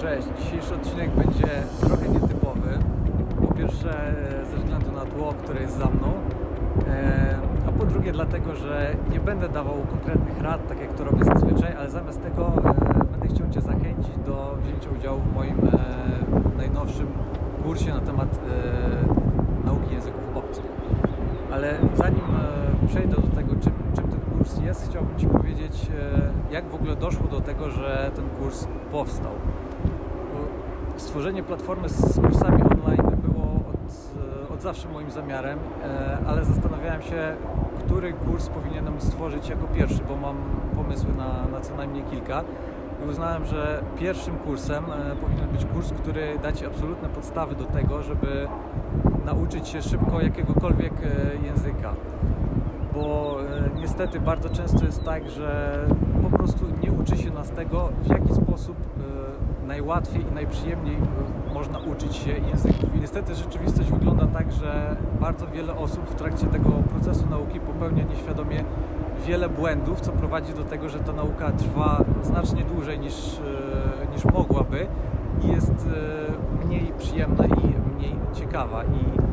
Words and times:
Cześć, 0.00 0.28
dzisiejszy 0.38 0.74
odcinek 0.74 1.10
będzie 1.10 1.48
trochę 1.80 2.08
nietypowy. 2.08 2.78
Po 3.40 3.54
pierwsze 3.54 4.14
ze 4.50 4.56
względu 4.56 4.92
na 4.92 5.04
tło, 5.04 5.34
które 5.42 5.60
jest 5.60 5.78
za 5.78 5.84
mną, 5.86 6.12
e, 6.88 7.36
a 7.68 7.72
po 7.72 7.86
drugie 7.86 8.12
dlatego, 8.12 8.56
że 8.56 8.94
nie 9.12 9.20
będę 9.20 9.48
dawał 9.48 9.74
konkretnych 9.90 10.42
rad, 10.42 10.68
tak 10.68 10.80
jak 10.80 10.92
to 10.92 11.04
robię 11.04 11.24
zazwyczaj, 11.24 11.72
ale 11.78 11.90
zamiast 11.90 12.22
tego 12.22 12.46
e, 12.46 13.04
będę 13.04 13.28
chciał 13.34 13.50
Cię 13.50 13.60
zachęcić 13.60 14.16
do 14.26 14.58
wzięcia 14.62 14.90
udziału 14.98 15.20
w 15.20 15.34
moim 15.34 15.58
e, 15.58 16.58
najnowszym 16.58 17.06
kursie 17.64 17.94
na 17.94 18.00
temat 18.00 18.38
nauki 19.64 19.94
języków 19.94 20.22
obcych. 20.34 20.64
Ale 21.52 21.74
zanim 21.94 22.24
przejdę 22.88 23.16
do 23.16 23.36
tego, 23.36 23.54
czym, 23.62 23.72
czym 23.94 24.04
ten 24.04 24.28
kurs 24.48 24.60
jest, 24.66 24.90
chciałbym 24.90 25.18
Ci 25.18 25.26
powiedzieć, 25.26 25.86
jak 26.50 26.68
w 26.68 26.74
ogóle 26.74 26.96
doszło 26.96 27.28
do 27.28 27.40
tego, 27.40 27.70
że 27.70 28.10
ten 28.14 28.24
kurs 28.28 28.66
powstał 28.92 29.32
stworzenie 30.96 31.42
platformy 31.42 31.88
z 31.88 32.20
kursami 32.20 32.62
online 32.62 33.16
było 33.28 33.44
od, 33.44 34.14
e, 34.48 34.54
od 34.54 34.62
zawsze 34.62 34.88
moim 34.88 35.10
zamiarem, 35.10 35.58
e, 35.84 36.18
ale 36.26 36.44
zastanawiałem 36.44 37.02
się, 37.02 37.36
który 37.78 38.12
kurs 38.12 38.48
powinienem 38.48 39.00
stworzyć 39.00 39.48
jako 39.48 39.66
pierwszy, 39.66 40.00
bo 40.08 40.16
mam 40.16 40.36
pomysły 40.76 41.10
na, 41.16 41.46
na 41.52 41.60
co 41.60 41.76
najmniej 41.76 42.02
kilka. 42.02 42.44
I 43.04 43.10
uznałem, 43.10 43.44
że 43.46 43.82
pierwszym 43.98 44.36
kursem 44.36 44.84
e, 44.84 45.16
powinien 45.16 45.48
być 45.48 45.64
kurs, 45.64 45.92
który 45.92 46.38
da 46.42 46.52
Ci 46.52 46.66
absolutne 46.66 47.08
podstawy 47.08 47.54
do 47.54 47.64
tego, 47.64 48.02
żeby 48.02 48.48
nauczyć 49.26 49.68
się 49.68 49.82
szybko 49.82 50.20
jakiegokolwiek 50.20 50.92
języka. 51.42 51.94
Bo 52.98 53.36
niestety 53.80 54.20
bardzo 54.20 54.48
często 54.48 54.84
jest 54.84 55.04
tak, 55.04 55.30
że 55.30 55.78
po 56.22 56.38
prostu 56.38 56.64
nie 56.82 56.92
uczy 56.92 57.16
się 57.16 57.30
nas 57.30 57.50
tego, 57.50 57.88
w 58.02 58.08
jaki 58.10 58.34
sposób 58.34 58.76
najłatwiej 59.68 60.22
i 60.22 60.34
najprzyjemniej 60.34 60.96
można 61.54 61.78
uczyć 61.78 62.16
się 62.16 62.30
języków. 62.30 62.96
I 62.96 63.00
niestety 63.00 63.34
rzeczywistość 63.34 63.90
wygląda 63.90 64.26
tak, 64.26 64.52
że 64.52 64.96
bardzo 65.20 65.46
wiele 65.46 65.74
osób 65.74 66.10
w 66.10 66.14
trakcie 66.14 66.46
tego 66.46 66.70
procesu 66.70 67.26
nauki 67.30 67.60
popełnia 67.60 68.04
nieświadomie 68.04 68.64
wiele 69.26 69.48
błędów, 69.48 70.00
co 70.00 70.12
prowadzi 70.12 70.54
do 70.54 70.64
tego, 70.64 70.88
że 70.88 70.98
ta 70.98 71.12
nauka 71.12 71.52
trwa 71.52 72.04
znacznie 72.22 72.62
dłużej 72.64 72.98
niż, 72.98 73.40
e, 74.04 74.14
niż 74.14 74.24
mogłaby 74.24 74.86
i 75.42 75.48
jest 75.48 75.70
e, 75.70 76.66
mniej 76.66 76.92
przyjemna 76.98 77.46
i 77.46 77.94
mniej 77.96 78.16
ciekawa. 78.34 78.84
I 78.84 79.27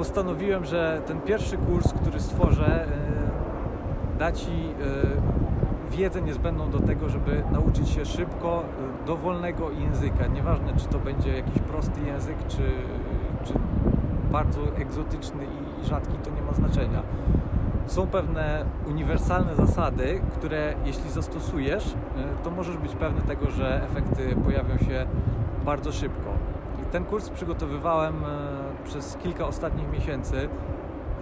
postanowiłem, 0.00 0.64
że 0.64 1.02
ten 1.06 1.20
pierwszy 1.20 1.56
kurs, 1.56 1.92
który 1.92 2.20
stworzę, 2.20 2.86
e, 2.86 4.18
da 4.18 4.32
Ci 4.32 4.74
wiedzę 5.90 6.22
niezbędną 6.22 6.70
do 6.70 6.80
tego, 6.80 7.08
żeby 7.08 7.42
nauczyć 7.52 7.88
się 7.88 8.04
szybko 8.04 8.62
y, 9.02 9.06
dowolnego 9.06 9.70
języka. 9.70 10.26
Nieważne, 10.26 10.76
czy 10.76 10.84
to 10.88 10.98
będzie 10.98 11.36
jakiś 11.36 11.58
prosty 11.58 12.00
język, 12.00 12.36
czy, 12.48 12.62
czy 13.44 13.52
bardzo 14.32 14.60
egzotyczny 14.76 15.44
i 15.44 15.86
rzadki, 15.86 16.14
to 16.24 16.30
nie 16.30 16.42
ma 16.42 16.52
znaczenia. 16.52 17.02
Są 17.86 18.06
pewne 18.06 18.64
uniwersalne 18.88 19.54
zasady, 19.54 20.20
które 20.34 20.74
jeśli 20.84 21.10
zastosujesz, 21.10 21.94
to 22.44 22.50
możesz 22.50 22.76
być 22.76 22.92
pewny 22.92 23.22
tego, 23.22 23.50
że 23.50 23.82
efekty 23.84 24.36
pojawią 24.44 24.78
się 24.78 25.06
bardzo 25.64 25.92
szybko. 25.92 26.30
I 26.82 26.92
ten 26.92 27.04
kurs 27.04 27.30
przygotowywałem 27.30 28.14
przez 28.84 29.16
kilka 29.16 29.46
ostatnich 29.46 29.92
miesięcy 29.92 30.48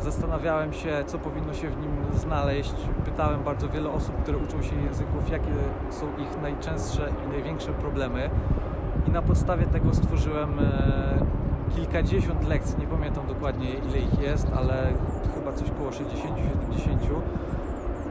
Zastanawiałem 0.03 0.73
się, 0.73 1.05
co 1.07 1.19
powinno 1.19 1.55
się 1.55 1.71
w 1.71 1.81
nim 1.81 1.91
znaleźć. 2.15 2.75
Pytałem 3.05 3.43
bardzo 3.45 3.69
wiele 3.69 3.91
osób, 3.91 4.23
które 4.23 4.39
uczą 4.39 4.63
się 4.63 4.77
języków, 4.77 5.31
jakie 5.31 5.53
są 5.91 6.07
ich 6.07 6.43
najczęstsze 6.43 7.09
i 7.27 7.33
największe 7.33 7.73
problemy. 7.73 8.31
I 9.09 9.11
na 9.11 9.23
podstawie 9.23 9.67
tego 9.67 9.95
stworzyłem 9.95 10.59
e, 10.61 11.19
kilkadziesiąt 11.77 12.49
lekcji. 12.49 12.79
Nie 12.81 12.87
pamiętam 12.87 13.27
dokładnie 13.27 13.71
ile 13.71 13.99
ich 13.99 14.19
jest, 14.21 14.47
ale 14.57 14.93
chyba 15.35 15.53
coś 15.53 15.71
około 15.71 15.91
60-70. 15.91 16.01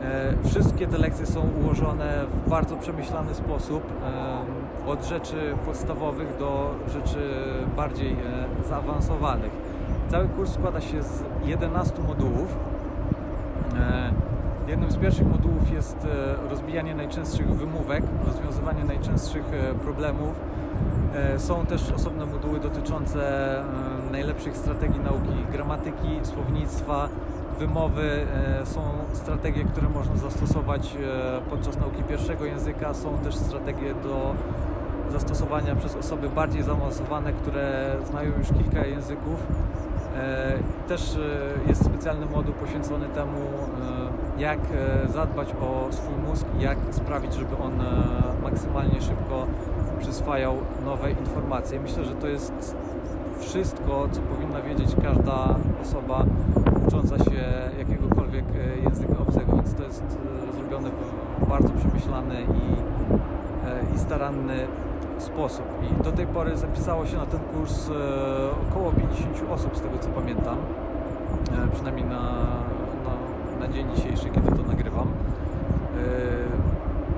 E, 0.02 0.34
wszystkie 0.50 0.88
te 0.88 0.98
lekcje 0.98 1.26
są 1.26 1.50
ułożone 1.64 2.26
w 2.46 2.50
bardzo 2.50 2.76
przemyślany 2.78 3.36
sposób, 3.36 3.84
e, 3.84 4.67
od 4.88 5.06
rzeczy 5.06 5.56
podstawowych 5.66 6.38
do 6.38 6.76
rzeczy 6.94 7.20
bardziej 7.76 8.16
zaawansowanych. 8.70 9.52
Cały 10.10 10.28
kurs 10.28 10.54
składa 10.54 10.82
się 10.82 11.04
z 11.04 11.24
11 11.46 11.94
modułów. 12.08 12.56
E, 13.80 14.12
jednym 14.68 14.92
z 14.92 14.98
pierwszych 14.98 15.28
modułów 15.28 15.72
jest 15.72 15.98
e, 16.06 16.50
rozbijanie 16.50 16.96
najczęstszych 16.96 17.48
wymówek, 17.48 18.04
rozwiązywanie 18.28 18.84
najczęstszych 18.84 19.44
e, 19.54 19.74
problemów. 19.74 20.36
Są 21.38 21.66
też 21.66 21.92
osobne 21.92 22.26
moduły 22.26 22.60
dotyczące 22.60 23.22
najlepszych 24.12 24.58
strategii 24.58 25.00
nauki 25.00 25.52
gramatyki, 25.52 26.20
słownictwa, 26.24 27.10
wymowy. 27.60 28.26
Są 28.64 28.82
strategie, 29.14 29.64
które 29.64 29.90
można 29.90 30.16
zastosować 30.16 30.98
podczas 31.50 31.78
nauki 31.78 32.04
pierwszego 32.04 32.46
języka. 32.46 32.94
Są 32.94 33.18
też 33.18 33.36
strategie 33.36 33.94
do 34.04 34.36
zastosowania 35.12 35.76
przez 35.76 35.96
osoby 35.96 36.30
bardziej 36.30 36.64
zaawansowane, 36.64 37.34
które 37.34 37.96
znają 38.10 38.32
już 38.38 38.48
kilka 38.48 38.86
języków. 38.86 39.48
E, 40.18 40.58
też 40.88 41.16
e, 41.16 41.70
jest 41.70 41.86
specjalny 41.86 42.26
moduł 42.26 42.54
poświęcony 42.54 43.06
temu, 43.08 43.40
e, 44.38 44.42
jak 44.42 44.60
zadbać 45.10 45.48
o 45.62 45.94
swój 45.94 46.16
mózg, 46.28 46.46
jak 46.60 46.78
sprawić, 46.92 47.34
żeby 47.34 47.58
on 47.58 47.74
maksymalnie 48.44 49.02
szybko 49.02 49.46
przyswajał 50.00 50.58
nowe 50.86 51.12
informacje. 51.12 51.80
Myślę, 51.80 52.06
że 52.06 52.16
to 52.16 52.28
jest 52.28 52.76
wszystko, 53.40 54.08
co 54.12 54.22
powinna 54.22 54.62
wiedzieć 54.62 54.96
każda 55.04 55.56
osoba 55.82 56.26
ucząca 56.88 57.18
się 57.18 57.44
jakiegokolwiek 57.80 58.46
języka 58.84 59.14
obcego, 59.28 59.56
więc 59.56 59.74
to 59.74 59.84
jest 59.84 60.04
zrobione 60.56 60.90
w 61.40 61.50
bardzo 61.50 61.70
przemyślany 61.70 62.36
i, 62.42 63.96
i 63.96 64.00
staranny 64.00 64.68
sposób. 65.24 65.66
I 65.84 66.04
do 66.04 66.12
tej 66.12 66.28
pory 66.28 66.58
zapisało 66.58 67.06
się 67.06 67.18
na 67.18 67.26
ten 67.26 67.40
kurs 67.40 67.90
e, 67.90 67.94
około 68.70 68.92
50 68.92 69.52
osób, 69.52 69.78
z 69.78 69.82
tego 69.82 69.98
co 70.00 70.10
pamiętam, 70.10 70.58
e, 71.64 71.68
przynajmniej 71.74 72.06
na, 72.06 72.22
na, 73.06 73.14
na 73.68 73.74
dzień 73.74 73.88
dzisiejszy, 73.96 74.30
kiedy 74.30 74.52
to 74.52 74.64
nagrywam. 74.68 75.08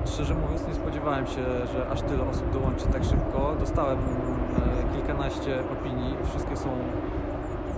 E, 0.04 0.08
szczerze 0.08 0.34
mówiąc, 0.34 0.68
nie 0.68 0.74
spodziewałem 0.74 1.26
się, 1.26 1.42
że 1.72 1.90
aż 1.90 2.02
tyle 2.02 2.22
osób 2.28 2.52
dołączy 2.52 2.86
tak 2.86 3.04
szybko. 3.04 3.54
Dostałem 3.60 3.98
kilkanaście 4.92 5.60
opinii, 5.60 6.14
wszystkie 6.24 6.56
są 6.56 6.68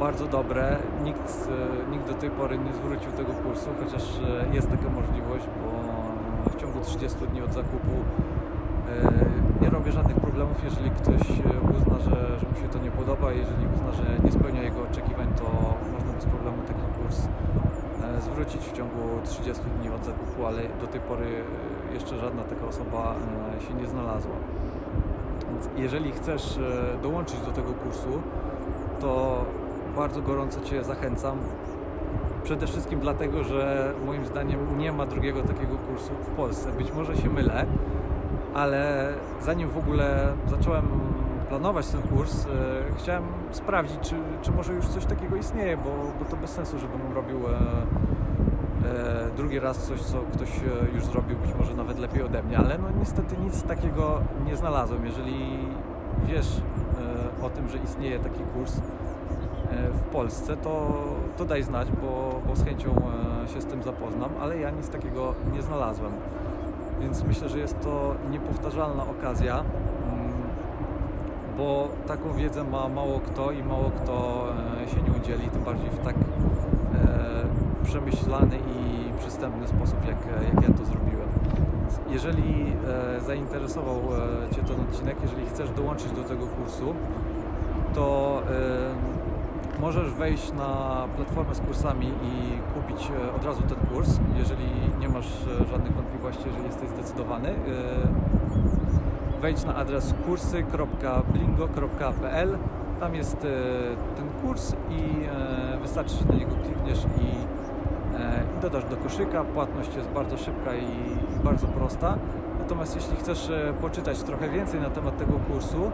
bardzo 0.01 0.27
dobre. 0.27 0.77
Nikt, 1.05 1.49
nikt 1.91 2.07
do 2.07 2.15
tej 2.15 2.31
pory 2.31 2.59
nie 2.59 2.73
zwrócił 2.73 3.13
tego 3.13 3.33
kursu, 3.33 3.71
chociaż 3.85 4.03
jest 4.53 4.71
taka 4.71 4.89
możliwość, 4.89 5.45
bo 5.63 5.71
w 6.51 6.61
ciągu 6.61 6.81
30 6.81 7.19
dni 7.19 7.43
od 7.43 7.53
zakupu 7.53 7.93
robię 9.83 9.93
żadnych 9.93 10.17
problemów, 10.17 10.65
jeżeli 10.65 10.91
ktoś 10.91 11.31
e, 11.31 11.77
uzna, 11.77 11.99
że, 11.99 12.39
że 12.41 12.47
mu 12.49 12.55
się 12.63 12.69
to 12.73 12.79
nie 12.79 12.91
podoba, 12.91 13.33
jeżeli 13.33 13.67
uzna, 13.75 13.93
że 13.93 14.25
nie 14.25 14.33
spełnia 14.33 14.63
jego 14.63 14.83
oczekiwań, 14.83 15.27
to 15.37 15.45
można 15.93 16.13
bez 16.13 16.25
problemu 16.25 16.63
taki 16.63 16.81
kurs 16.97 17.19
e, 18.17 18.21
zwrócić 18.21 18.63
w 18.63 18.73
ciągu 18.73 19.01
30 19.25 19.63
dni 19.79 19.89
od 19.91 20.05
zakupu, 20.05 20.47
ale 20.47 20.63
do 20.81 20.87
tej 20.87 21.01
pory 21.01 21.27
e, 21.91 21.95
jeszcze 21.95 22.19
żadna 22.19 22.43
taka 22.43 22.67
osoba 22.67 23.15
się 23.69 23.75
nie 23.75 23.87
znalazła. 23.87 24.37
Więc 25.51 25.69
jeżeli 25.77 26.13
chcesz 26.13 26.59
dołączyć 27.03 27.41
do 27.41 27.53
tego 27.53 27.73
kursu, 27.73 28.23
to 29.01 29.45
bardzo 29.97 30.23
gorąco 30.23 30.61
Cię 30.61 30.85
zachęcam. 30.85 31.39
Przede 32.45 32.67
wszystkim 32.67 33.01
dlatego, 33.01 33.45
że 33.45 33.93
moim 34.07 34.27
zdaniem 34.27 34.79
nie 34.79 34.93
ma 34.93 35.07
drugiego 35.07 35.43
takiego 35.43 35.77
kursu 35.77 36.11
w 36.23 36.37
Polsce. 36.37 36.73
Być 36.73 36.93
może 36.93 37.17
się 37.17 37.29
mylę, 37.31 37.67
ale 38.55 39.13
zanim 39.41 39.69
w 39.69 39.79
ogóle 39.79 40.33
zacząłem 40.47 40.89
planować 41.53 41.89
ten 41.89 42.03
kurs, 42.03 42.47
e, 42.47 42.49
chciałem 42.99 43.23
sprawdzić, 43.51 44.01
czy, 44.01 44.15
czy 44.43 44.53
może 44.53 44.73
już 44.73 44.87
coś 44.87 45.05
takiego 45.05 45.37
istnieje, 45.37 45.77
bo, 45.77 45.91
bo 46.19 46.25
to 46.31 46.37
bez 46.37 46.51
sensu, 46.51 46.79
żebym 46.79 47.13
robił 47.15 47.39
e, 47.39 47.51
e, 47.51 49.31
drugi 49.37 49.61
raz 49.61 49.79
coś, 49.79 50.01
co 50.01 50.19
ktoś 50.33 50.49
już 50.95 51.05
zrobił, 51.05 51.37
być 51.37 51.55
może 51.59 51.75
nawet 51.75 51.99
lepiej 51.99 52.23
ode 52.23 52.43
mnie, 52.43 52.59
ale 52.59 52.79
no 52.79 52.89
niestety 52.99 53.37
nic 53.45 53.63
takiego 53.63 54.21
nie 54.47 54.57
znalazłem. 54.57 55.07
Jeżeli 55.07 55.59
wiesz 56.27 56.63
o 57.43 57.51
tym, 57.51 57.69
że 57.69 57.79
istnieje 57.79 58.19
taki 58.19 58.41
kurs 58.55 58.81
w 59.93 60.01
Polsce, 60.13 60.57
to, 60.57 60.93
to 61.37 61.45
daj 61.45 61.63
znać, 61.63 61.89
bo, 62.03 62.41
bo 62.47 62.57
z 62.57 62.65
chęcią 62.65 62.95
się 63.55 63.61
z 63.61 63.67
tym 63.67 63.83
zapoznam, 63.83 64.31
ale 64.41 64.59
ja 64.59 64.71
nic 64.71 64.89
takiego 64.89 65.35
nie 65.53 65.63
znalazłem. 65.63 66.13
Więc 67.01 67.25
myślę, 67.25 67.49
że 67.49 67.59
jest 67.59 67.81
to 67.81 68.15
niepowtarzalna 68.31 69.03
okazja, 69.03 69.55
mm, 69.55 70.33
bo 71.59 71.89
taką 72.07 72.33
wiedzę 72.33 72.65
ma 72.65 72.89
mało 72.89 73.21
kto 73.21 73.53
i 73.53 73.63
mało 73.63 73.91
kto 73.91 74.45
e, 74.85 74.89
się 74.89 74.97
nie 75.03 75.19
udzieli, 75.23 75.49
tym 75.49 75.63
bardziej 75.65 75.91
w 75.91 75.99
tak 75.99 76.17
e, 76.17 77.85
przemyślany 77.85 78.57
i 78.57 79.19
przystępny 79.19 79.69
sposób, 79.69 79.99
jak, 80.07 80.17
jak 80.55 80.69
ja 80.69 80.75
to 80.75 80.85
zrobiłem. 80.85 81.29
Jeżeli 82.11 82.73
e, 83.17 83.21
zainteresował 83.21 83.97
e, 83.97 84.55
Cię 84.55 84.63
ten 84.63 84.81
odcinek, 84.81 85.17
jeżeli 85.23 85.47
chcesz 85.47 85.71
dołączyć 85.71 86.13
do 86.13 86.25
tego 86.25 86.47
kursu, 86.47 86.95
to 87.95 88.39
e, 88.43 89.22
możesz 89.83 90.13
wejść 90.13 90.53
na 90.53 91.05
platformę 91.17 91.55
z 91.55 91.61
kursami 91.61 92.07
i 92.07 92.59
kupić 92.75 93.11
e, 93.11 93.33
od 93.37 93.45
razu 93.45 93.63
ten 93.63 93.77
kurs, 93.77 94.21
jeżeli 94.37 94.65
nie 95.01 95.09
masz 95.09 95.27
e, 95.27 95.65
żadnych 95.71 95.93
wątpliwości, 95.93 96.43
jeżeli 96.47 96.65
jesteś 96.65 96.89
zdecydowany. 96.89 97.49
E, 97.49 97.55
wejdź 99.41 99.65
na 99.65 99.75
adres 99.75 100.15
kursy.blingo.pl 100.27 102.59
tam 103.01 103.15
jest 103.15 103.37
ten 104.17 104.29
kurs 104.43 104.73
i 104.91 105.03
wystarczy, 105.83 106.15
że 106.15 106.25
na 106.25 106.35
niego 106.35 106.53
klikniesz 106.65 107.05
i, 107.05 107.09
i 107.23 107.47
dodasz 108.63 108.85
do 108.85 108.97
koszyka. 108.97 109.45
Płatność 109.45 109.97
jest 109.97 110.09
bardzo 110.09 110.39
szybka 110.39 110.75
i, 110.75 110.87
bardzo 111.45 111.67
prosta. 111.67 112.19
Natomiast 112.59 112.97
jeśli 112.97 113.17
chcesz 113.17 113.51
poczytać 113.81 114.23
trochę 114.23 114.49
więcej 114.49 114.81
na 114.81 114.91
temat 114.91 115.19
tego 115.19 115.33
kursu, 115.33 115.91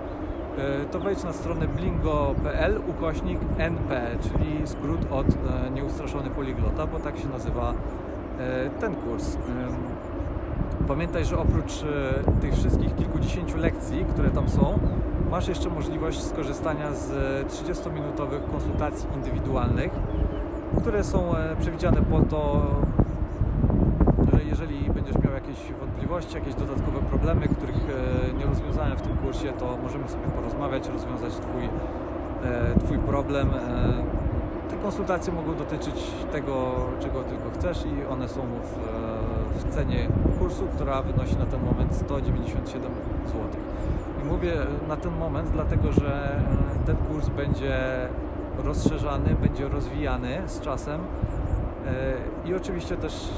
to 0.93 1.01
wejdź 1.01 1.25
na 1.25 1.33
stronę 1.33 1.69
blingo.pl 1.69 2.81
ukośnik 2.89 3.39
NP, 3.59 4.17
czyli 4.23 4.67
skrót 4.67 5.01
od 5.11 5.27
e, 5.27 5.71
nieustraszony 5.71 6.31
poliglota, 6.31 6.87
bo 6.87 6.99
tak 6.99 7.19
się 7.19 7.29
nazywa 7.29 7.75
e, 8.39 8.71
ten 8.71 8.95
kurs. 8.95 9.37
Pamiętaj, 10.89 11.25
że 11.25 11.39
oprócz 11.39 11.83
e, 11.83 12.41
tych 12.41 12.55
wszystkich 12.55 12.95
kilkudziesięciu 12.97 13.59
lekcji, 13.59 14.05
które 14.05 14.31
tam 14.31 14.49
są, 14.49 14.79
masz 15.31 15.49
jeszcze 15.49 15.69
możliwość 15.69 16.23
skorzystania 16.23 16.93
z 16.93 17.11
30-minutowych 17.53 18.51
konsultacji 18.51 19.09
indywidualnych, 19.15 19.91
które 20.81 21.05
są 21.05 21.37
e, 21.37 21.57
przewidziane 21.57 22.03
po 22.03 22.21
to, 22.21 22.67
że 24.33 24.45
jeżeli 24.45 24.91
będziesz 24.91 25.19
miał 25.25 25.35
jakieś 25.35 25.73
wątpliwości, 25.81 26.35
jakieś 26.35 26.55
dodatkowe 26.55 26.99
problemy, 26.99 27.49
których 27.49 27.77
e, 27.77 28.39
nie 28.39 28.47
rozwiązałem 28.47 28.97
w 28.97 29.03
tym 29.03 29.08
kursie, 29.23 29.53
to 29.53 29.77
możemy 29.83 30.09
sobie 30.09 30.27
porozmawiać, 30.37 30.89
rozwiązać 30.89 31.33
Twój, 31.33 31.65
e, 31.65 32.79
twój 32.85 32.99
problem. 32.99 33.51
E, 33.51 34.19
Te 34.71 34.77
konsultacje 34.77 35.33
mogą 35.33 35.55
dotyczyć 35.55 36.11
tego, 36.33 36.75
czego 37.01 37.23
tylko 37.23 37.51
chcesz 37.55 37.85
i 37.87 38.07
one 38.13 38.29
są 38.29 38.41
w, 38.41 38.79
e, 38.79 39.59
w 39.59 39.75
cenie 39.75 40.09
kursu, 40.39 40.67
która 40.75 41.03
wynosi 41.03 41.37
na 41.37 41.47
ten 41.47 41.63
moment 41.65 41.95
197 41.95 42.83
zł. 43.27 43.41
I 44.23 44.27
mówię 44.27 44.53
na 44.89 44.97
ten 44.97 45.13
moment, 45.13 45.51
dlatego 45.51 45.93
że 45.93 46.41
ten 46.87 46.97
kurs 46.97 47.29
będzie 47.29 47.77
rozszerzany, 48.65 49.37
będzie 49.43 49.69
rozwijany 49.69 50.43
z 50.47 50.61
czasem 50.61 51.01
i 52.45 52.55
oczywiście 52.55 52.97
też 52.97 53.29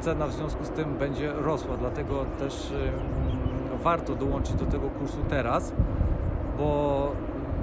cena 0.00 0.26
w 0.26 0.32
związku 0.32 0.64
z 0.64 0.70
tym 0.70 0.94
będzie 0.98 1.32
rosła, 1.32 1.76
dlatego 1.76 2.24
też 2.38 2.72
warto 3.82 4.14
dołączyć 4.14 4.54
do 4.54 4.66
tego 4.66 4.88
kursu 4.90 5.18
teraz, 5.30 5.72
bo 6.58 7.12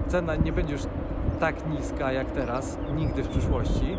cena 0.07 0.35
nie 0.35 0.51
będzie 0.51 0.73
już 0.73 0.83
tak 1.39 1.55
niska 1.69 2.11
jak 2.11 2.31
teraz, 2.31 2.77
nigdy 2.95 3.23
w 3.23 3.27
przyszłości. 3.27 3.97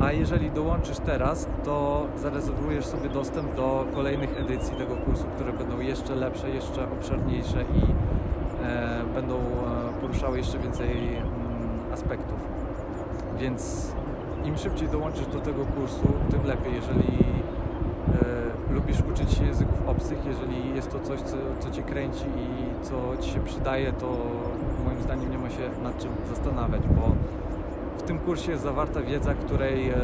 A 0.00 0.12
jeżeli 0.12 0.50
dołączysz 0.50 0.98
teraz, 0.98 1.48
to 1.64 2.06
zarezerwujesz 2.16 2.86
sobie 2.86 3.08
dostęp 3.08 3.54
do 3.54 3.86
kolejnych 3.94 4.40
edycji 4.40 4.76
tego 4.76 4.96
kursu, 4.96 5.24
które 5.34 5.52
będą 5.52 5.80
jeszcze 5.80 6.14
lepsze, 6.14 6.50
jeszcze 6.50 6.92
obszerniejsze 6.92 7.62
i 7.62 7.82
e, 8.64 9.02
będą 9.14 9.34
e, 9.36 10.00
poruszały 10.00 10.38
jeszcze 10.38 10.58
więcej 10.58 11.16
mm, 11.16 11.28
aspektów. 11.92 12.38
Więc 13.38 13.92
im 14.44 14.58
szybciej 14.58 14.88
dołączysz 14.88 15.26
do 15.26 15.40
tego 15.40 15.64
kursu, 15.64 16.06
tym 16.30 16.46
lepiej. 16.46 16.74
Jeżeli 16.74 17.18
lubisz 18.78 19.00
uczyć 19.12 19.32
się 19.32 19.44
języków 19.44 19.88
obcych, 19.88 20.18
jeżeli 20.26 20.74
jest 20.74 20.90
to 20.90 21.00
coś, 21.00 21.20
co, 21.20 21.36
co 21.60 21.70
Cię 21.70 21.82
kręci 21.82 22.24
i 22.24 22.84
co 22.84 23.22
Ci 23.22 23.30
się 23.30 23.40
przydaje, 23.40 23.92
to 23.92 24.06
moim 24.84 25.02
zdaniem 25.02 25.30
nie 25.30 25.38
ma 25.38 25.50
się 25.50 25.70
nad 25.82 25.98
czym 25.98 26.10
zastanawiać, 26.28 26.82
bo 26.88 27.12
w 27.98 28.02
tym 28.02 28.18
kursie 28.18 28.50
jest 28.50 28.62
zawarta 28.62 29.00
wiedza, 29.00 29.34
której 29.34 29.90
e, 29.90 29.94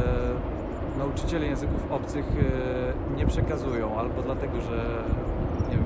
nauczyciele 0.99 1.47
języków 1.47 1.93
obcych 1.93 2.25
e, 2.25 3.17
nie 3.17 3.26
przekazują, 3.26 3.99
albo 3.99 4.23
dlatego, 4.23 4.61
że 4.61 5.03
nie, 5.71 5.79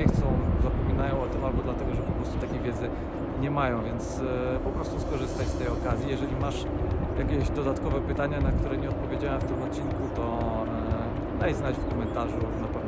nie 0.00 0.04
chcą, 0.08 0.26
zapominają 0.62 1.22
o 1.22 1.26
tym, 1.26 1.44
albo 1.44 1.62
dlatego, 1.62 1.94
że 1.94 2.02
po 2.02 2.12
prostu 2.12 2.38
takiej 2.38 2.60
wiedzy 2.60 2.88
nie 3.40 3.50
mają, 3.50 3.84
więc 3.84 4.20
e, 4.20 4.58
po 4.64 4.70
prostu 4.70 5.00
skorzystaj 5.00 5.46
z 5.46 5.54
tej 5.54 5.68
okazji. 5.68 6.10
Jeżeli 6.10 6.36
masz 6.36 6.64
jakieś 7.18 7.50
dodatkowe 7.50 8.00
pytania, 8.00 8.40
na 8.40 8.52
które 8.52 8.76
nie 8.76 8.88
odpowiedziałem 8.88 9.40
w 9.40 9.44
tym 9.44 9.62
odcinku, 9.62 10.02
to 10.16 10.38
e, 11.40 11.42
daj 11.42 11.54
znać 11.54 11.76
w 11.76 11.88
komentarzu, 11.88 12.36
na 12.36 12.68
pewno 12.68 12.79